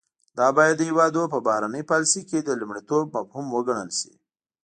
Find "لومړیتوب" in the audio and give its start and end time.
2.59-3.03